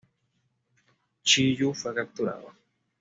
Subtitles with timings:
[1.21, 2.55] Chi You fue capturado.